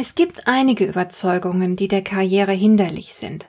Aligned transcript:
Es 0.00 0.14
gibt 0.14 0.46
einige 0.46 0.84
Überzeugungen, 0.84 1.74
die 1.74 1.88
der 1.88 2.02
Karriere 2.02 2.52
hinderlich 2.52 3.14
sind. 3.14 3.48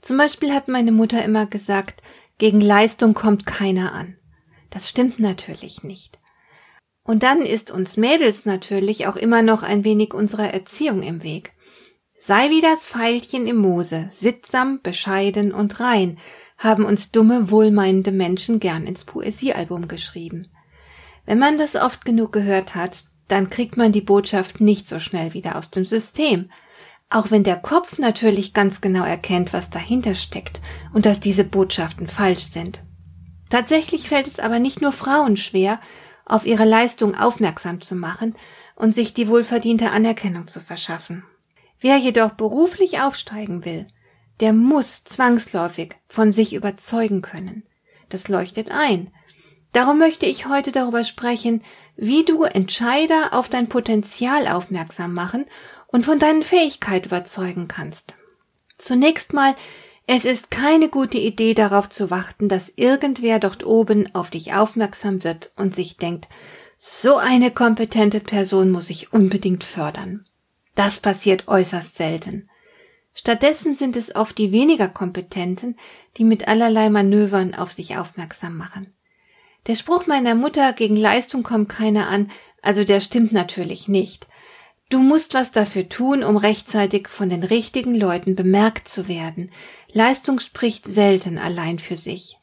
Zum 0.00 0.16
Beispiel 0.16 0.54
hat 0.54 0.66
meine 0.66 0.92
Mutter 0.92 1.22
immer 1.22 1.44
gesagt, 1.44 2.00
gegen 2.38 2.62
Leistung 2.62 3.12
kommt 3.12 3.44
keiner 3.44 3.92
an. 3.92 4.16
Das 4.70 4.88
stimmt 4.88 5.18
natürlich 5.18 5.82
nicht. 5.82 6.18
Und 7.02 7.22
dann 7.22 7.42
ist 7.42 7.70
uns 7.70 7.98
Mädels 7.98 8.46
natürlich 8.46 9.08
auch 9.08 9.16
immer 9.16 9.42
noch 9.42 9.62
ein 9.62 9.84
wenig 9.84 10.14
unserer 10.14 10.54
Erziehung 10.54 11.02
im 11.02 11.22
Weg. 11.22 11.52
Sei 12.16 12.48
wie 12.48 12.62
das 12.62 12.86
Pfeilchen 12.86 13.46
im 13.46 13.58
Moose, 13.58 14.08
sittsam, 14.10 14.80
bescheiden 14.82 15.52
und 15.52 15.80
rein, 15.80 16.16
haben 16.56 16.86
uns 16.86 17.12
dumme, 17.12 17.50
wohlmeinende 17.50 18.12
Menschen 18.12 18.58
gern 18.58 18.86
ins 18.86 19.04
Poesiealbum 19.04 19.86
geschrieben. 19.86 20.48
Wenn 21.26 21.38
man 21.38 21.58
das 21.58 21.76
oft 21.76 22.06
genug 22.06 22.32
gehört 22.32 22.74
hat, 22.74 23.04
dann 23.30 23.48
kriegt 23.48 23.76
man 23.76 23.92
die 23.92 24.00
Botschaft 24.00 24.60
nicht 24.60 24.88
so 24.88 24.98
schnell 24.98 25.34
wieder 25.34 25.56
aus 25.56 25.70
dem 25.70 25.84
System. 25.84 26.50
Auch 27.08 27.30
wenn 27.30 27.42
der 27.42 27.56
Kopf 27.56 27.98
natürlich 27.98 28.54
ganz 28.54 28.80
genau 28.80 29.04
erkennt, 29.04 29.52
was 29.52 29.70
dahinter 29.70 30.14
steckt 30.14 30.60
und 30.92 31.06
dass 31.06 31.20
diese 31.20 31.44
Botschaften 31.44 32.06
falsch 32.06 32.44
sind. 32.44 32.82
Tatsächlich 33.48 34.08
fällt 34.08 34.28
es 34.28 34.38
aber 34.38 34.60
nicht 34.60 34.80
nur 34.80 34.92
Frauen 34.92 35.36
schwer, 35.36 35.80
auf 36.24 36.46
ihre 36.46 36.64
Leistung 36.64 37.16
aufmerksam 37.16 37.80
zu 37.80 37.96
machen 37.96 38.36
und 38.76 38.94
sich 38.94 39.12
die 39.12 39.28
wohlverdiente 39.28 39.90
Anerkennung 39.90 40.46
zu 40.46 40.60
verschaffen. 40.60 41.24
Wer 41.80 41.96
jedoch 41.96 42.32
beruflich 42.32 43.00
aufsteigen 43.00 43.64
will, 43.64 43.88
der 44.38 44.52
muss 44.52 45.04
zwangsläufig 45.04 45.96
von 46.06 46.30
sich 46.30 46.54
überzeugen 46.54 47.22
können. 47.22 47.64
Das 48.08 48.28
leuchtet 48.28 48.70
ein. 48.70 49.12
Darum 49.72 49.98
möchte 49.98 50.26
ich 50.26 50.46
heute 50.46 50.72
darüber 50.72 51.04
sprechen, 51.04 51.62
wie 51.96 52.24
du 52.24 52.42
Entscheider 52.42 53.32
auf 53.32 53.48
dein 53.48 53.68
Potenzial 53.68 54.48
aufmerksam 54.48 55.14
machen 55.14 55.46
und 55.86 56.04
von 56.04 56.18
deinen 56.18 56.42
Fähigkeiten 56.42 57.06
überzeugen 57.06 57.68
kannst. 57.68 58.16
Zunächst 58.78 59.32
mal, 59.32 59.54
es 60.06 60.24
ist 60.24 60.50
keine 60.50 60.88
gute 60.88 61.18
Idee 61.18 61.54
darauf 61.54 61.88
zu 61.88 62.10
warten, 62.10 62.48
dass 62.48 62.72
irgendwer 62.74 63.38
dort 63.38 63.64
oben 63.64 64.12
auf 64.14 64.30
dich 64.30 64.54
aufmerksam 64.54 65.22
wird 65.22 65.52
und 65.56 65.74
sich 65.74 65.98
denkt, 65.98 66.28
so 66.76 67.16
eine 67.16 67.52
kompetente 67.52 68.20
Person 68.20 68.70
muss 68.70 68.90
ich 68.90 69.12
unbedingt 69.12 69.62
fördern. 69.62 70.26
Das 70.74 70.98
passiert 70.98 71.46
äußerst 71.46 71.94
selten. 71.94 72.48
Stattdessen 73.14 73.74
sind 73.74 73.96
es 73.96 74.14
oft 74.14 74.38
die 74.38 74.50
weniger 74.50 74.88
Kompetenten, 74.88 75.76
die 76.16 76.24
mit 76.24 76.48
allerlei 76.48 76.88
Manövern 76.88 77.54
auf 77.54 77.72
sich 77.72 77.98
aufmerksam 77.98 78.56
machen. 78.56 78.92
Der 79.66 79.74
Spruch 79.74 80.06
meiner 80.06 80.34
Mutter 80.34 80.72
gegen 80.72 80.96
Leistung 80.96 81.42
kommt 81.42 81.68
keiner 81.68 82.08
an, 82.08 82.30
also 82.62 82.84
der 82.84 83.00
stimmt 83.00 83.32
natürlich 83.32 83.88
nicht. 83.88 84.26
Du 84.88 85.00
musst 85.00 85.34
was 85.34 85.52
dafür 85.52 85.88
tun, 85.88 86.24
um 86.24 86.36
rechtzeitig 86.36 87.08
von 87.08 87.30
den 87.30 87.44
richtigen 87.44 87.94
Leuten 87.94 88.34
bemerkt 88.34 88.88
zu 88.88 89.06
werden. 89.06 89.52
Leistung 89.92 90.40
spricht 90.40 90.86
selten 90.86 91.38
allein 91.38 91.78
für 91.78 91.96
sich. 91.96 92.38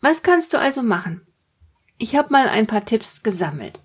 Was 0.00 0.22
kannst 0.22 0.52
du 0.52 0.58
also 0.58 0.82
machen? 0.82 1.26
Ich 1.98 2.16
habe 2.16 2.32
mal 2.32 2.48
ein 2.48 2.66
paar 2.66 2.84
Tipps 2.84 3.22
gesammelt. 3.22 3.82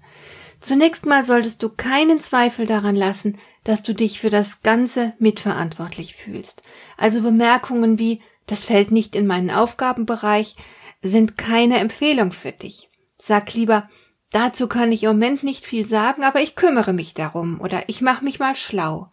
Zunächst 0.59 1.05
mal 1.05 1.23
solltest 1.23 1.61
du 1.61 1.69
keinen 1.69 2.19
Zweifel 2.19 2.65
daran 2.65 2.95
lassen, 2.95 3.37
dass 3.63 3.83
du 3.83 3.93
dich 3.93 4.19
für 4.19 4.31
das 4.31 4.63
Ganze 4.63 5.13
mitverantwortlich 5.19 6.15
fühlst. 6.15 6.63
Also 6.97 7.21
Bemerkungen 7.21 7.99
wie 7.99 8.21
das 8.47 8.63
fällt 8.63 8.91
nicht 8.91 9.15
in 9.15 9.27
meinen 9.27 9.51
Aufgabenbereich, 9.51 10.55
sind 11.01 11.37
keine 11.37 11.77
Empfehlung 11.77 12.31
für 12.31 12.51
dich. 12.51 12.89
Sag 13.17 13.53
lieber, 13.53 13.89
dazu 14.31 14.67
kann 14.67 14.91
ich 14.91 15.03
im 15.03 15.09
Moment 15.09 15.43
nicht 15.43 15.65
viel 15.65 15.85
sagen, 15.85 16.23
aber 16.23 16.41
ich 16.41 16.55
kümmere 16.55 16.93
mich 16.93 17.13
darum 17.13 17.59
oder 17.61 17.87
ich 17.87 18.01
mache 18.01 18.23
mich 18.23 18.39
mal 18.39 18.55
schlau. 18.55 19.09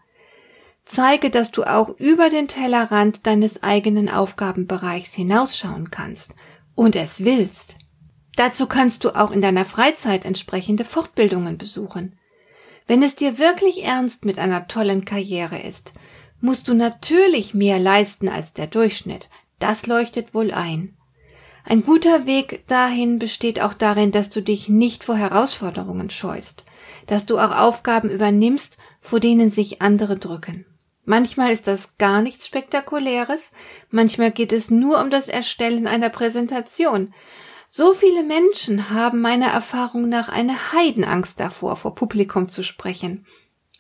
Zeige, 0.84 1.30
dass 1.30 1.50
du 1.50 1.64
auch 1.64 1.88
über 1.98 2.28
den 2.28 2.46
Tellerrand 2.48 3.26
deines 3.26 3.62
eigenen 3.62 4.10
Aufgabenbereichs 4.10 5.14
hinausschauen 5.14 5.90
kannst 5.90 6.34
und 6.74 6.94
es 6.94 7.24
willst. 7.24 7.76
Dazu 8.36 8.66
kannst 8.66 9.04
du 9.04 9.10
auch 9.10 9.30
in 9.30 9.40
deiner 9.40 9.64
Freizeit 9.64 10.24
entsprechende 10.24 10.84
Fortbildungen 10.84 11.56
besuchen. 11.56 12.18
Wenn 12.86 13.02
es 13.02 13.16
dir 13.16 13.38
wirklich 13.38 13.84
ernst 13.84 14.24
mit 14.24 14.38
einer 14.38 14.68
tollen 14.68 15.04
Karriere 15.04 15.58
ist, 15.58 15.94
musst 16.40 16.68
du 16.68 16.74
natürlich 16.74 17.54
mehr 17.54 17.78
leisten 17.78 18.28
als 18.28 18.52
der 18.52 18.66
Durchschnitt. 18.66 19.30
Das 19.58 19.86
leuchtet 19.86 20.34
wohl 20.34 20.52
ein. 20.52 20.96
Ein 21.66 21.82
guter 21.82 22.26
Weg 22.26 22.64
dahin 22.68 23.18
besteht 23.18 23.60
auch 23.62 23.72
darin, 23.72 24.12
dass 24.12 24.28
du 24.28 24.42
dich 24.42 24.68
nicht 24.68 25.02
vor 25.02 25.16
Herausforderungen 25.16 26.10
scheust, 26.10 26.66
dass 27.06 27.24
du 27.24 27.38
auch 27.38 27.56
Aufgaben 27.56 28.10
übernimmst, 28.10 28.76
vor 29.00 29.18
denen 29.18 29.50
sich 29.50 29.80
andere 29.80 30.18
drücken. 30.18 30.66
Manchmal 31.06 31.52
ist 31.52 31.66
das 31.66 31.96
gar 31.96 32.20
nichts 32.20 32.46
Spektakuläres, 32.46 33.52
manchmal 33.90 34.30
geht 34.30 34.52
es 34.52 34.70
nur 34.70 35.00
um 35.00 35.10
das 35.10 35.28
Erstellen 35.28 35.86
einer 35.86 36.10
Präsentation. 36.10 37.14
So 37.70 37.94
viele 37.94 38.22
Menschen 38.22 38.90
haben 38.90 39.20
meiner 39.20 39.48
Erfahrung 39.48 40.08
nach 40.08 40.28
eine 40.28 40.72
Heidenangst 40.72 41.40
davor, 41.40 41.76
vor 41.76 41.94
Publikum 41.94 42.48
zu 42.48 42.62
sprechen. 42.62 43.26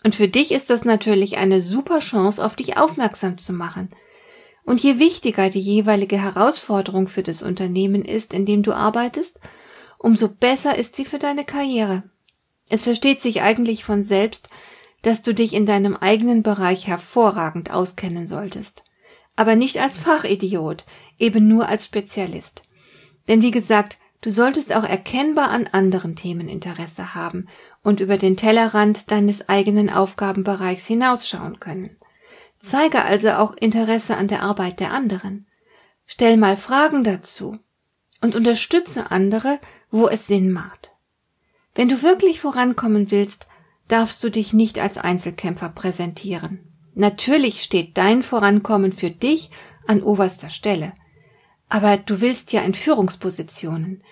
Und 0.02 0.14
für 0.14 0.28
dich 0.28 0.52
ist 0.52 0.68
das 0.68 0.84
natürlich 0.84 1.36
eine 1.36 1.60
super 1.60 2.00
Chance, 2.00 2.44
auf 2.44 2.56
dich 2.56 2.76
aufmerksam 2.76 3.38
zu 3.38 3.52
machen. 3.52 3.90
Und 4.64 4.82
je 4.82 4.98
wichtiger 4.98 5.50
die 5.50 5.60
jeweilige 5.60 6.20
Herausforderung 6.20 7.06
für 7.06 7.22
das 7.22 7.42
Unternehmen 7.42 8.04
ist, 8.04 8.32
in 8.32 8.46
dem 8.46 8.62
du 8.62 8.72
arbeitest, 8.72 9.38
umso 9.98 10.28
besser 10.28 10.76
ist 10.76 10.96
sie 10.96 11.04
für 11.04 11.18
deine 11.18 11.44
Karriere. 11.44 12.02
Es 12.68 12.84
versteht 12.84 13.20
sich 13.20 13.42
eigentlich 13.42 13.84
von 13.84 14.02
selbst, 14.02 14.48
dass 15.02 15.22
du 15.22 15.34
dich 15.34 15.52
in 15.52 15.66
deinem 15.66 15.96
eigenen 15.96 16.42
Bereich 16.42 16.86
hervorragend 16.86 17.70
auskennen 17.70 18.26
solltest. 18.26 18.84
Aber 19.36 19.54
nicht 19.54 19.78
als 19.78 19.98
Fachidiot, 19.98 20.84
eben 21.18 21.46
nur 21.46 21.68
als 21.68 21.84
Spezialist. 21.84 22.62
Denn 23.28 23.42
wie 23.42 23.50
gesagt, 23.50 23.98
du 24.22 24.30
solltest 24.30 24.74
auch 24.74 24.84
erkennbar 24.84 25.50
an 25.50 25.66
anderen 25.66 26.16
Themen 26.16 26.48
Interesse 26.48 27.14
haben 27.14 27.48
und 27.82 28.00
über 28.00 28.16
den 28.16 28.36
Tellerrand 28.36 29.10
deines 29.10 29.48
eigenen 29.48 29.90
Aufgabenbereichs 29.90 30.86
hinausschauen 30.86 31.60
können. 31.60 31.96
Zeige 32.64 33.04
also 33.04 33.32
auch 33.32 33.52
Interesse 33.52 34.16
an 34.16 34.26
der 34.26 34.42
Arbeit 34.42 34.80
der 34.80 34.90
anderen. 34.90 35.46
Stell 36.06 36.38
mal 36.38 36.56
Fragen 36.56 37.04
dazu 37.04 37.58
und 38.22 38.36
unterstütze 38.36 39.10
andere, 39.10 39.60
wo 39.90 40.08
es 40.08 40.26
Sinn 40.26 40.50
macht. 40.50 40.92
Wenn 41.74 41.90
du 41.90 42.02
wirklich 42.02 42.40
vorankommen 42.40 43.10
willst, 43.10 43.48
darfst 43.88 44.24
du 44.24 44.30
dich 44.30 44.54
nicht 44.54 44.78
als 44.78 44.96
Einzelkämpfer 44.96 45.68
präsentieren. 45.68 46.60
Natürlich 46.94 47.62
steht 47.62 47.98
dein 47.98 48.22
Vorankommen 48.22 48.92
für 48.92 49.10
dich 49.10 49.50
an 49.86 50.02
oberster 50.02 50.48
Stelle. 50.48 50.94
Aber 51.68 51.98
du 51.98 52.22
willst 52.22 52.52
ja 52.52 52.62
in 52.62 52.72
Führungspositionen. 52.72 54.02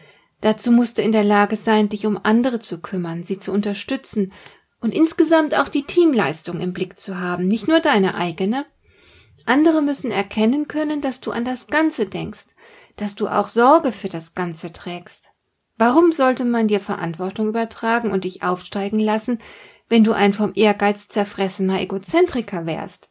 Dazu 0.43 0.73
musst 0.73 0.99
du 0.99 1.03
in 1.03 1.13
der 1.13 1.25
Lage 1.25 1.57
sein, 1.57 1.89
dich 1.89 2.05
um 2.05 2.21
andere 2.23 2.61
zu 2.61 2.83
kümmern, 2.83 3.23
sie 3.23 3.39
zu 3.39 3.51
unterstützen 3.51 4.31
und 4.83 4.93
insgesamt 4.93 5.55
auch 5.57 5.69
die 5.69 5.85
Teamleistung 5.85 6.61
im 6.61 6.73
Blick 6.73 6.99
zu 6.99 7.19
haben, 7.19 7.49
nicht 7.49 7.69
nur 7.69 7.81
deine 7.81 8.17
eigene. 8.17 8.67
Andere 9.47 9.81
müssen 9.81 10.11
erkennen 10.11 10.69
können, 10.69 11.01
dass 11.01 11.21
du 11.21 11.31
an 11.31 11.45
das 11.45 11.69
Ganze 11.69 12.07
denkst, 12.07 12.47
dass 12.97 13.15
du 13.15 13.29
auch 13.29 13.49
Sorge 13.49 13.93
für 13.93 14.09
das 14.09 14.35
Ganze 14.35 14.73
trägst. 14.73 15.31
Warum 15.79 16.13
sollte 16.13 16.45
man 16.45 16.69
dir 16.69 16.81
Verantwortung 16.81 17.49
übertragen 17.49 18.11
und 18.11 18.25
dich 18.25 18.43
aufsteigen 18.43 19.01
lassen, 19.01 19.39
wenn 19.89 20.05
du 20.05 20.13
ein 20.13 20.35
vom 20.35 20.53
Ehrgeiz 20.55 21.09
zerfressener 21.09 21.81
Egozentriker 21.81 22.67
wärst? 22.67 23.09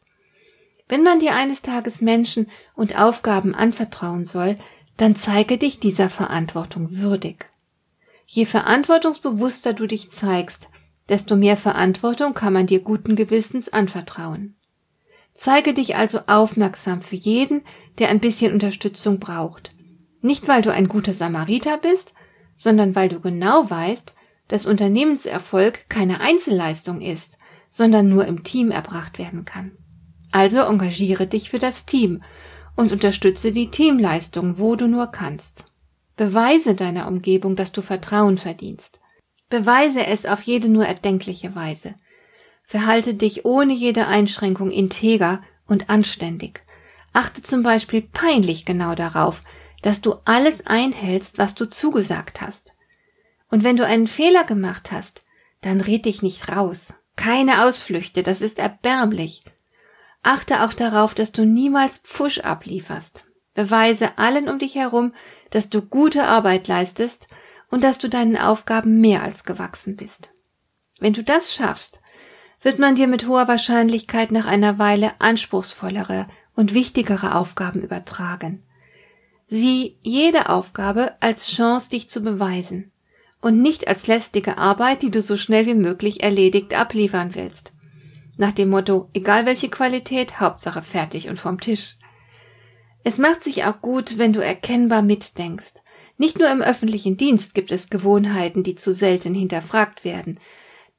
Wenn 0.88 1.02
man 1.02 1.20
dir 1.20 1.34
eines 1.34 1.62
Tages 1.62 2.00
Menschen 2.02 2.50
und 2.74 2.98
Aufgaben 3.00 3.54
anvertrauen 3.54 4.24
soll, 4.24 4.58
dann 4.98 5.16
zeige 5.16 5.56
dich 5.56 5.80
dieser 5.80 6.10
Verantwortung 6.10 6.98
würdig. 6.98 7.46
Je 8.26 8.44
verantwortungsbewusster 8.44 9.72
du 9.72 9.86
dich 9.86 10.10
zeigst, 10.10 10.68
desto 11.08 11.36
mehr 11.36 11.56
Verantwortung 11.56 12.34
kann 12.34 12.52
man 12.52 12.66
dir 12.66 12.80
guten 12.80 13.16
Gewissens 13.16 13.72
anvertrauen. 13.72 14.56
Zeige 15.34 15.74
dich 15.74 15.96
also 15.96 16.20
aufmerksam 16.26 17.02
für 17.02 17.16
jeden, 17.16 17.62
der 17.98 18.10
ein 18.10 18.20
bisschen 18.20 18.52
Unterstützung 18.52 19.18
braucht. 19.18 19.74
Nicht 20.20 20.46
weil 20.48 20.62
du 20.62 20.72
ein 20.72 20.88
guter 20.88 21.14
Samariter 21.14 21.78
bist, 21.78 22.14
sondern 22.56 22.94
weil 22.94 23.08
du 23.08 23.20
genau 23.20 23.68
weißt, 23.68 24.14
dass 24.48 24.66
Unternehmenserfolg 24.66 25.88
keine 25.88 26.20
Einzelleistung 26.20 27.00
ist, 27.00 27.38
sondern 27.70 28.08
nur 28.08 28.26
im 28.26 28.44
Team 28.44 28.70
erbracht 28.70 29.18
werden 29.18 29.44
kann. 29.44 29.72
Also 30.30 30.60
engagiere 30.60 31.26
dich 31.26 31.50
für 31.50 31.58
das 31.58 31.86
Team 31.86 32.22
und 32.76 32.92
unterstütze 32.92 33.52
die 33.52 33.70
Teamleistung, 33.70 34.58
wo 34.58 34.76
du 34.76 34.88
nur 34.88 35.08
kannst. 35.08 35.64
Beweise 36.16 36.74
deiner 36.74 37.08
Umgebung, 37.08 37.56
dass 37.56 37.72
du 37.72 37.82
Vertrauen 37.82 38.38
verdienst. 38.38 39.00
Beweise 39.52 40.06
es 40.06 40.24
auf 40.24 40.40
jede 40.44 40.70
nur 40.70 40.86
erdenkliche 40.86 41.54
Weise. 41.54 41.94
Verhalte 42.64 43.12
dich 43.12 43.44
ohne 43.44 43.74
jede 43.74 44.06
Einschränkung 44.06 44.70
integer 44.70 45.42
und 45.66 45.90
anständig. 45.90 46.62
Achte 47.12 47.42
zum 47.42 47.62
Beispiel 47.62 48.00
peinlich 48.00 48.64
genau 48.64 48.94
darauf, 48.94 49.42
dass 49.82 50.00
du 50.00 50.14
alles 50.24 50.66
einhältst, 50.66 51.36
was 51.36 51.54
du 51.54 51.66
zugesagt 51.66 52.40
hast. 52.40 52.78
Und 53.50 53.62
wenn 53.62 53.76
du 53.76 53.84
einen 53.84 54.06
Fehler 54.06 54.44
gemacht 54.44 54.90
hast, 54.90 55.26
dann 55.60 55.82
red 55.82 56.06
dich 56.06 56.22
nicht 56.22 56.48
raus. 56.48 56.94
Keine 57.16 57.66
Ausflüchte, 57.66 58.22
das 58.22 58.40
ist 58.40 58.58
erbärmlich. 58.58 59.44
Achte 60.22 60.62
auch 60.62 60.72
darauf, 60.72 61.12
dass 61.12 61.30
du 61.30 61.44
niemals 61.44 61.98
Pfusch 61.98 62.38
ablieferst. 62.38 63.24
Beweise 63.52 64.16
allen 64.16 64.48
um 64.48 64.58
dich 64.58 64.76
herum, 64.76 65.12
dass 65.50 65.68
du 65.68 65.82
gute 65.82 66.24
Arbeit 66.24 66.68
leistest 66.68 67.28
und 67.72 67.82
dass 67.82 67.96
du 67.96 68.08
deinen 68.08 68.36
Aufgaben 68.36 69.00
mehr 69.00 69.22
als 69.22 69.44
gewachsen 69.44 69.96
bist. 69.96 70.28
Wenn 71.00 71.14
du 71.14 71.24
das 71.24 71.54
schaffst, 71.54 72.02
wird 72.60 72.78
man 72.78 72.94
dir 72.94 73.08
mit 73.08 73.26
hoher 73.26 73.48
Wahrscheinlichkeit 73.48 74.30
nach 74.30 74.44
einer 74.44 74.78
Weile 74.78 75.12
anspruchsvollere 75.20 76.26
und 76.54 76.74
wichtigere 76.74 77.34
Aufgaben 77.34 77.80
übertragen. 77.80 78.62
Sieh 79.46 79.96
jede 80.02 80.50
Aufgabe 80.50 81.14
als 81.20 81.48
Chance, 81.48 81.88
dich 81.88 82.10
zu 82.10 82.20
beweisen 82.20 82.92
und 83.40 83.62
nicht 83.62 83.88
als 83.88 84.06
lästige 84.06 84.58
Arbeit, 84.58 85.00
die 85.00 85.10
du 85.10 85.22
so 85.22 85.38
schnell 85.38 85.64
wie 85.64 85.74
möglich 85.74 86.22
erledigt 86.22 86.78
abliefern 86.78 87.34
willst. 87.34 87.72
Nach 88.36 88.52
dem 88.52 88.68
Motto, 88.68 89.08
egal 89.14 89.46
welche 89.46 89.70
Qualität, 89.70 90.40
Hauptsache 90.40 90.82
fertig 90.82 91.30
und 91.30 91.40
vom 91.40 91.58
Tisch. 91.58 91.96
Es 93.02 93.16
macht 93.16 93.42
sich 93.42 93.64
auch 93.64 93.80
gut, 93.80 94.18
wenn 94.18 94.34
du 94.34 94.40
erkennbar 94.44 95.00
mitdenkst. 95.00 95.82
Nicht 96.22 96.38
nur 96.38 96.48
im 96.52 96.62
öffentlichen 96.62 97.16
Dienst 97.16 97.52
gibt 97.52 97.72
es 97.72 97.90
Gewohnheiten, 97.90 98.62
die 98.62 98.76
zu 98.76 98.94
selten 98.94 99.34
hinterfragt 99.34 100.04
werden. 100.04 100.38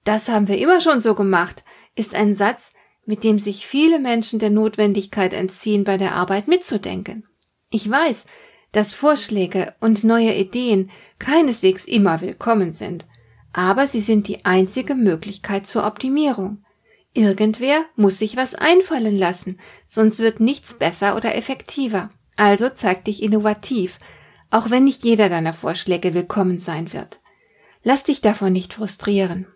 Das 0.03 0.27
haben 0.27 0.49
wir 0.49 0.57
immer 0.57 0.81
schon 0.81 0.99
so 0.99 1.15
gemacht, 1.15 1.63
ist 1.95 2.13
ein 2.13 2.33
Satz, 2.33 2.73
mit 3.05 3.23
dem 3.23 3.39
sich 3.39 3.65
viele 3.65 3.99
Menschen 3.99 4.37
der 4.37 4.49
Notwendigkeit 4.49 5.31
entziehen, 5.31 5.85
bei 5.85 5.97
der 5.97 6.15
Arbeit 6.15 6.49
mitzudenken. 6.49 7.25
Ich 7.69 7.89
weiß, 7.89 8.25
dass 8.73 8.93
Vorschläge 8.93 9.73
und 9.79 10.03
neue 10.03 10.35
Ideen 10.35 10.91
keineswegs 11.19 11.85
immer 11.85 12.19
willkommen 12.19 12.71
sind, 12.71 13.05
aber 13.53 13.87
sie 13.87 14.01
sind 14.01 14.27
die 14.27 14.43
einzige 14.43 14.93
Möglichkeit 14.93 15.65
zur 15.65 15.87
Optimierung. 15.87 16.65
Irgendwer 17.13 17.85
muss 17.95 18.19
sich 18.19 18.35
was 18.35 18.55
einfallen 18.55 19.17
lassen, 19.17 19.57
sonst 19.87 20.19
wird 20.19 20.41
nichts 20.41 20.73
besser 20.73 21.15
oder 21.15 21.33
effektiver. 21.33 22.09
Also 22.35 22.67
zeig 22.69 23.05
dich 23.05 23.23
innovativ, 23.23 23.99
auch 24.53 24.69
wenn 24.69 24.83
nicht 24.83 25.03
jeder 25.03 25.29
deiner 25.29 25.53
Vorschläge 25.53 26.13
willkommen 26.13 26.59
sein 26.59 26.93
wird. 26.93 27.19
Lass 27.83 28.03
dich 28.03 28.21
davon 28.21 28.53
nicht 28.53 28.75
frustrieren. 28.75 29.47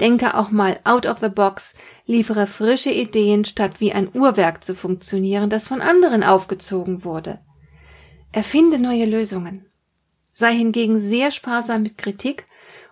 Denke 0.00 0.36
auch 0.36 0.52
mal 0.52 0.78
out 0.84 1.06
of 1.06 1.18
the 1.20 1.28
box, 1.28 1.74
liefere 2.06 2.46
frische 2.46 2.90
Ideen, 2.90 3.44
statt 3.44 3.80
wie 3.80 3.92
ein 3.92 4.08
Uhrwerk 4.14 4.62
zu 4.62 4.76
funktionieren, 4.76 5.50
das 5.50 5.66
von 5.66 5.80
anderen 5.80 6.22
aufgezogen 6.22 7.02
wurde. 7.02 7.40
Erfinde 8.30 8.78
neue 8.78 9.06
Lösungen. 9.06 9.66
Sei 10.32 10.54
hingegen 10.54 11.00
sehr 11.00 11.32
sparsam 11.32 11.82
mit 11.82 11.98
Kritik 11.98 12.46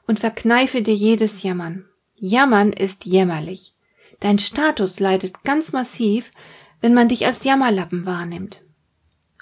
und 0.08 0.18
verkneife 0.18 0.82
dir 0.82 0.94
jedes 0.94 1.44
Jammern. 1.44 1.84
Jammern 2.16 2.72
ist 2.72 3.04
jämmerlich. 3.04 3.76
Dein 4.18 4.40
Status 4.40 4.98
leidet 4.98 5.44
ganz 5.44 5.70
massiv, 5.70 6.32
wenn 6.80 6.92
man 6.92 7.08
dich 7.08 7.24
als 7.24 7.44
Jammerlappen 7.44 8.04
wahrnimmt. 8.04 8.62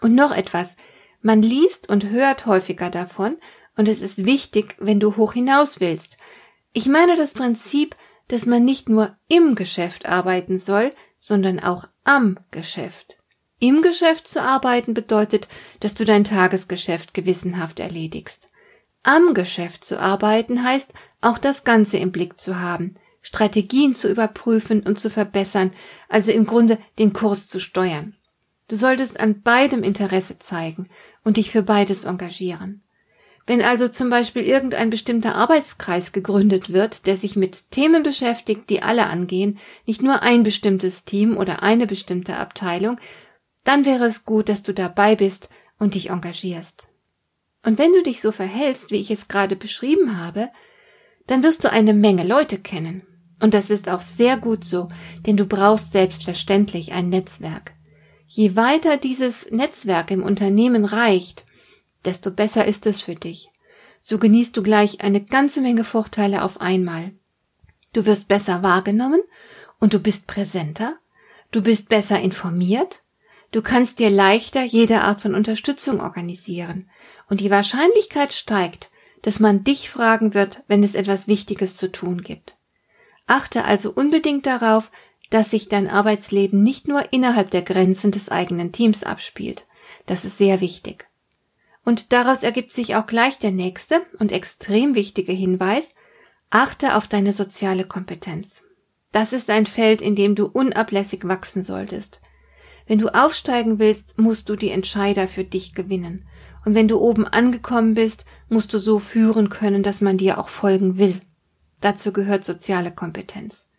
Und 0.03 0.15
noch 0.15 0.33
etwas. 0.33 0.77
Man 1.23 1.43
liest 1.43 1.89
und 1.89 2.05
hört 2.05 2.47
häufiger 2.47 2.91
davon, 2.91 3.37
und 3.77 3.89
es 3.89 4.01
ist 4.01 4.25
wichtig, 4.25 4.77
wenn 4.79 5.01
du 5.01 5.17
hoch 5.17 5.33
hinaus 5.33 5.81
willst. 5.81 6.19
Ich 6.73 6.87
meine 6.87 7.17
das 7.17 7.33
Prinzip, 7.33 7.97
dass 8.29 8.47
man 8.47 8.65
nicht 8.65 8.89
nur 8.89 9.17
im 9.29 9.55
Geschäft 9.55 10.07
arbeiten 10.07 10.59
soll, 10.59 10.93
sondern 11.19 11.61
auch 11.61 11.89
am 12.05 12.39
Geschäft. 12.51 13.17
Im 13.59 13.83
Geschäft 13.83 14.29
zu 14.29 14.41
arbeiten 14.41 14.95
bedeutet, 14.95 15.49
dass 15.81 15.95
du 15.95 16.05
dein 16.05 16.25
Tagesgeschäft 16.25 17.13
gewissenhaft 17.13 17.81
erledigst. 17.81 18.49
Am 19.03 19.35
Geschäft 19.35 19.85
zu 19.85 19.99
arbeiten 19.99 20.65
heißt, 20.65 20.93
auch 21.21 21.39
das 21.39 21.65
Ganze 21.65 21.97
im 21.99 22.13
Blick 22.13 22.39
zu 22.39 22.61
haben, 22.61 22.95
Strategien 23.23 23.95
zu 23.95 24.09
überprüfen 24.09 24.83
und 24.83 24.99
zu 24.99 25.11
verbessern, 25.11 25.73
also 26.09 26.33
im 26.33 26.47
Grunde 26.47 26.79
den 26.99 27.13
Kurs 27.13 27.49
zu 27.49 27.61
steuern. 27.61 28.17
Du 28.71 28.77
solltest 28.77 29.19
an 29.19 29.43
beidem 29.43 29.83
Interesse 29.83 30.39
zeigen 30.39 30.89
und 31.25 31.39
dich 31.39 31.51
für 31.51 31.65
beides 31.65 32.05
engagieren. 32.05 32.85
Wenn 33.45 33.63
also 33.63 33.89
zum 33.89 34.11
Beispiel 34.11 34.45
irgendein 34.45 34.91
bestimmter 34.91 35.35
Arbeitskreis 35.35 36.13
gegründet 36.13 36.73
wird, 36.73 37.09
der 37.09 37.17
sich 37.17 37.35
mit 37.35 37.73
Themen 37.73 38.05
beschäftigt, 38.05 38.71
die 38.71 38.81
alle 38.81 39.09
angehen, 39.09 39.59
nicht 39.87 40.03
nur 40.03 40.23
ein 40.23 40.45
bestimmtes 40.45 41.05
Team 41.05 41.37
oder 41.37 41.65
eine 41.65 41.89
bestimmte 41.89 42.37
Abteilung, 42.37 43.01
dann 43.65 43.87
wäre 43.87 44.05
es 44.05 44.25
gut, 44.25 44.49
dass 44.49 44.63
du 44.63 44.73
dabei 44.73 45.17
bist 45.17 45.49
und 45.81 45.97
dich 45.97 46.11
engagierst. 46.11 46.87
Und 47.67 47.77
wenn 47.77 47.93
du 47.93 48.05
dich 48.05 48.21
so 48.21 48.31
verhältst, 48.31 48.93
wie 48.93 49.01
ich 49.01 49.11
es 49.11 49.27
gerade 49.27 49.57
beschrieben 49.57 50.17
habe, 50.17 50.49
dann 51.27 51.43
wirst 51.43 51.65
du 51.65 51.73
eine 51.73 51.93
Menge 51.93 52.23
Leute 52.23 52.57
kennen, 52.57 53.03
und 53.41 53.53
das 53.53 53.69
ist 53.69 53.89
auch 53.89 54.01
sehr 54.01 54.37
gut 54.37 54.63
so, 54.63 54.91
denn 55.27 55.37
du 55.37 55.45
brauchst 55.45 55.91
selbstverständlich 55.91 56.93
ein 56.93 57.09
Netzwerk. 57.09 57.73
Je 58.33 58.55
weiter 58.55 58.97
dieses 58.97 59.51
Netzwerk 59.51 60.13
im 60.13 60.23
Unternehmen 60.23 60.85
reicht, 60.85 61.45
desto 62.05 62.31
besser 62.31 62.65
ist 62.65 62.87
es 62.87 63.01
für 63.01 63.17
dich. 63.17 63.51
So 64.01 64.19
genießt 64.19 64.57
du 64.57 64.63
gleich 64.63 65.01
eine 65.01 65.21
ganze 65.21 65.61
Menge 65.61 65.83
Vorteile 65.83 66.45
auf 66.45 66.61
einmal. 66.61 67.11
Du 67.93 68.07
wirst 68.07 68.29
besser 68.29 68.63
wahrgenommen 68.63 69.21
und 69.81 69.95
du 69.95 69.99
bist 69.99 70.29
präsenter, 70.29 70.97
du 71.51 71.61
bist 71.61 71.89
besser 71.89 72.21
informiert, 72.21 73.03
du 73.51 73.63
kannst 73.63 73.99
dir 73.99 74.11
leichter 74.11 74.63
jede 74.63 75.01
Art 75.01 75.21
von 75.21 75.35
Unterstützung 75.35 76.01
organisieren 76.01 76.89
und 77.29 77.41
die 77.41 77.51
Wahrscheinlichkeit 77.51 78.33
steigt, 78.33 78.91
dass 79.23 79.41
man 79.41 79.65
dich 79.65 79.91
fragen 79.91 80.35
wird, 80.35 80.63
wenn 80.69 80.85
es 80.85 80.95
etwas 80.95 81.27
Wichtiges 81.27 81.77
zu 81.77 81.91
tun 81.91 82.23
gibt. 82.23 82.57
Achte 83.27 83.65
also 83.65 83.91
unbedingt 83.93 84.47
darauf, 84.47 84.93
dass 85.31 85.51
sich 85.51 85.69
dein 85.69 85.89
Arbeitsleben 85.89 86.63
nicht 86.63 86.89
nur 86.89 87.13
innerhalb 87.13 87.51
der 87.51 87.63
Grenzen 87.63 88.11
des 88.11 88.29
eigenen 88.29 88.73
Teams 88.73 89.05
abspielt. 89.05 89.67
Das 90.07 90.25
ist 90.25 90.37
sehr 90.37 90.61
wichtig. 90.61 91.09
Und 91.85 92.13
daraus 92.13 92.43
ergibt 92.43 92.73
sich 92.73 92.97
auch 92.97 93.07
gleich 93.07 93.39
der 93.39 93.53
nächste 93.53 94.03
und 94.19 94.33
extrem 94.33 94.95
wichtige 94.95 95.33
Hinweis, 95.33 95.95
achte 96.51 96.97
auf 96.97 97.07
deine 97.07 97.33
soziale 97.33 97.85
Kompetenz. 97.85 98.65
Das 99.13 99.33
ist 99.33 99.51
ein 99.51 99.67
Feld, 99.67 100.01
in 100.01 100.15
dem 100.15 100.35
du 100.35 100.47
unablässig 100.47 101.27
wachsen 101.27 101.63
solltest. 101.63 102.21
Wenn 102.87 102.99
du 102.99 103.09
aufsteigen 103.09 103.79
willst, 103.79 104.19
musst 104.19 104.49
du 104.49 104.57
die 104.57 104.71
Entscheider 104.71 105.29
für 105.29 105.45
dich 105.45 105.75
gewinnen. 105.75 106.27
Und 106.65 106.75
wenn 106.75 106.89
du 106.89 107.01
oben 107.01 107.27
angekommen 107.27 107.95
bist, 107.95 108.25
musst 108.49 108.75
du 108.75 108.79
so 108.79 108.99
führen 108.99 109.49
können, 109.49 109.83
dass 109.83 110.01
man 110.01 110.19
dir 110.19 110.39
auch 110.39 110.49
folgen 110.49 110.99
will. 110.99 111.21
Dazu 111.81 112.13
gehört 112.13 112.45
soziale 112.45 112.93
Kompetenz. 112.93 113.70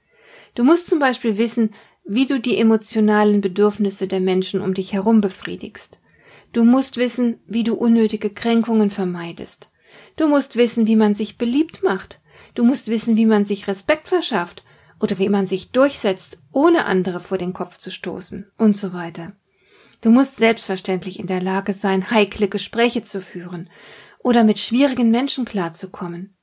Du 0.56 0.64
musst 0.64 0.88
zum 0.88 1.00
Beispiel 1.00 1.38
wissen, 1.38 1.74
wie 2.04 2.26
du 2.26 2.40
die 2.40 2.58
emotionalen 2.58 3.42
Bedürfnisse 3.42 4.08
der 4.08 4.20
Menschen 4.20 4.62
um 4.62 4.74
dich 4.74 4.94
herum 4.94 5.22
befriedigst. 5.22 6.00
Du 6.52 6.64
musst 6.64 6.98
wissen, 6.98 7.40
wie 7.48 7.64
du 7.64 7.76
unnötige 7.76 8.30
Kränkungen 8.30 8.90
vermeidest. 8.90 9.72
Du 10.18 10.28
musst 10.28 10.56
wissen, 10.56 10.88
wie 10.88 10.96
man 10.96 11.14
sich 11.14 11.38
beliebt 11.38 11.84
macht. 11.84 12.20
Du 12.54 12.66
musst 12.66 12.88
wissen, 12.88 13.16
wie 13.16 13.26
man 13.26 13.46
sich 13.46 13.68
Respekt 13.68 14.10
verschafft 14.10 14.64
oder 15.00 15.18
wie 15.20 15.30
man 15.30 15.48
sich 15.48 15.72
durchsetzt, 15.72 16.40
ohne 16.52 16.86
andere 16.86 17.20
vor 17.20 17.38
den 17.38 17.54
Kopf 17.54 17.78
zu 17.78 17.92
stoßen 17.92 18.52
und 18.58 18.76
so 18.76 18.94
weiter. 18.94 19.34
Du 20.02 20.10
musst 20.10 20.38
selbstverständlich 20.38 21.20
in 21.20 21.28
der 21.28 21.42
Lage 21.42 21.74
sein, 21.74 22.10
heikle 22.12 22.48
Gespräche 22.48 23.04
zu 23.04 23.22
führen 23.22 23.70
oder 24.20 24.44
mit 24.44 24.60
schwierigen 24.60 25.12
Menschen 25.12 25.46
klarzukommen. 25.46 26.36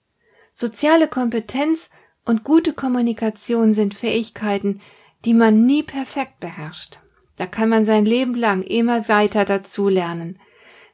Soziale 0.55 1.09
Kompetenz 1.09 1.91
und 2.29 2.45
gute 2.45 2.75
Kommunikation 2.75 3.73
sind 3.73 3.95
Fähigkeiten, 3.95 4.83
die 5.25 5.33
man 5.33 5.65
nie 5.65 5.83
perfekt 5.83 6.41
beherrscht. 6.41 6.99
Da 7.37 7.47
kann 7.47 7.71
man 7.71 7.87
sein 7.87 8.05
Leben 8.05 8.35
lang 8.35 8.63
immer 8.63 9.09
weiter 9.09 9.47
dazulernen. 9.47 10.39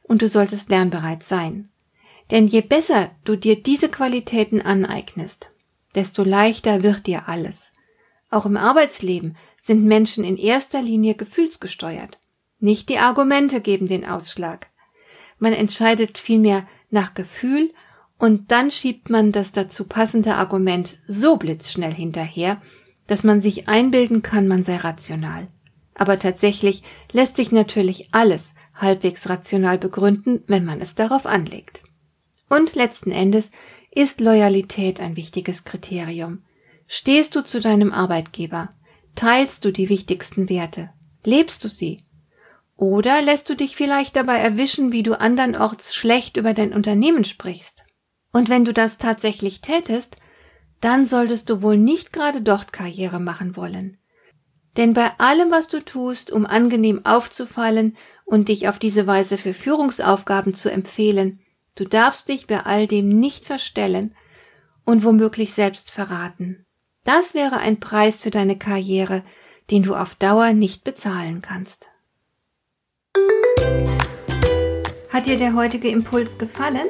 Und 0.03 0.21
du 0.21 0.29
solltest 0.29 0.69
lernbereit 0.69 1.23
sein. 1.23 1.69
Denn 2.31 2.47
je 2.47 2.61
besser 2.61 3.11
du 3.25 3.35
dir 3.35 3.61
diese 3.61 3.89
Qualitäten 3.89 4.61
aneignest, 4.61 5.51
desto 5.93 6.23
leichter 6.23 6.83
wird 6.83 7.05
dir 7.05 7.27
alles. 7.27 7.73
Auch 8.29 8.45
im 8.45 8.55
Arbeitsleben 8.55 9.35
sind 9.59 9.83
Menschen 9.83 10.23
in 10.23 10.37
erster 10.37 10.81
Linie 10.81 11.15
gefühlsgesteuert. 11.15 12.17
Nicht 12.59 12.87
die 12.87 12.99
Argumente 12.99 13.59
geben 13.59 13.89
den 13.89 14.05
Ausschlag. 14.05 14.67
Man 15.37 15.51
entscheidet 15.51 16.17
vielmehr 16.17 16.65
nach 16.91 17.13
Gefühl 17.13 17.73
und 18.17 18.51
dann 18.51 18.71
schiebt 18.71 19.09
man 19.09 19.31
das 19.31 19.51
dazu 19.51 19.85
passende 19.85 20.35
Argument 20.35 20.97
so 21.07 21.37
blitzschnell 21.37 21.93
hinterher, 21.93 22.61
dass 23.07 23.23
man 23.23 23.41
sich 23.41 23.67
einbilden 23.67 24.21
kann, 24.21 24.47
man 24.47 24.63
sei 24.63 24.77
rational. 24.77 25.47
Aber 25.93 26.19
tatsächlich 26.19 26.83
lässt 27.11 27.37
sich 27.37 27.51
natürlich 27.51 28.09
alles 28.11 28.55
halbwegs 28.73 29.29
rational 29.29 29.77
begründen, 29.77 30.43
wenn 30.47 30.65
man 30.65 30.81
es 30.81 30.95
darauf 30.95 31.25
anlegt. 31.25 31.83
Und 32.49 32.75
letzten 32.75 33.11
Endes 33.11 33.51
ist 33.91 34.19
Loyalität 34.19 34.99
ein 34.99 35.15
wichtiges 35.15 35.63
Kriterium. 35.63 36.43
Stehst 36.87 37.35
du 37.35 37.43
zu 37.43 37.61
deinem 37.61 37.91
Arbeitgeber? 37.93 38.69
Teilst 39.15 39.63
du 39.63 39.71
die 39.71 39.89
wichtigsten 39.89 40.49
Werte? 40.49 40.89
Lebst 41.23 41.63
du 41.63 41.69
sie? 41.69 42.03
Oder 42.75 43.21
lässt 43.21 43.49
du 43.49 43.55
dich 43.55 43.75
vielleicht 43.75 44.17
dabei 44.17 44.37
erwischen, 44.37 44.91
wie 44.91 45.03
du 45.03 45.19
andernorts 45.19 45.95
schlecht 45.95 46.35
über 46.35 46.53
dein 46.53 46.73
Unternehmen 46.73 47.23
sprichst? 47.23 47.84
Und 48.35 48.49
wenn 48.49 48.65
du 48.65 48.73
das 48.73 48.97
tatsächlich 48.97 49.61
tätest, 49.61 50.17
dann 50.81 51.07
solltest 51.07 51.49
du 51.49 51.61
wohl 51.61 51.77
nicht 51.77 52.11
gerade 52.11 52.41
dort 52.41 52.73
Karriere 52.73 53.21
machen 53.21 53.55
wollen. 53.55 53.97
Denn 54.75 54.91
bei 54.91 55.09
allem, 55.19 55.51
was 55.51 55.69
du 55.69 55.79
tust, 55.79 56.33
um 56.33 56.45
angenehm 56.45 57.05
aufzufallen 57.05 57.95
und 58.25 58.49
dich 58.49 58.67
auf 58.67 58.77
diese 58.77 59.07
Weise 59.07 59.37
für 59.37 59.53
Führungsaufgaben 59.53 60.53
zu 60.53 60.69
empfehlen, 60.69 61.39
du 61.75 61.85
darfst 61.85 62.27
dich 62.27 62.45
bei 62.45 62.59
all 62.65 62.87
dem 62.87 63.07
nicht 63.07 63.45
verstellen 63.45 64.13
und 64.83 65.05
womöglich 65.05 65.53
selbst 65.53 65.89
verraten. 65.89 66.65
Das 67.05 67.35
wäre 67.35 67.59
ein 67.59 67.79
Preis 67.79 68.19
für 68.19 68.31
deine 68.31 68.57
Karriere, 68.57 69.23
den 69.71 69.83
du 69.83 69.95
auf 69.95 70.15
Dauer 70.15 70.51
nicht 70.51 70.83
bezahlen 70.83 71.41
kannst. 71.41 71.87
Hat 75.07 75.25
dir 75.25 75.37
der 75.37 75.55
heutige 75.55 75.87
Impuls 75.87 76.37
gefallen? 76.37 76.89